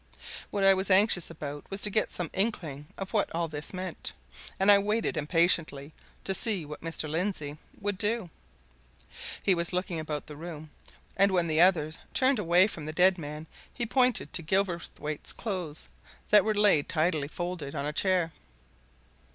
[0.49, 4.13] What I was anxious about was to get some inkling of what all this meant,
[4.59, 5.93] and I waited impatiently
[6.23, 7.07] to see what Mr.
[7.07, 8.31] Lindsey would do.
[9.43, 10.71] He was looking about the room,
[11.15, 15.87] and when the others turned away from the dead man he pointed to Gilverthwaite's clothes,
[16.31, 18.31] that were laid tidily folded on a chair.